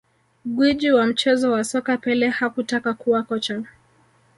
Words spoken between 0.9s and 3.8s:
wa mchezo wa soka Pele hakutaka kuwa kocha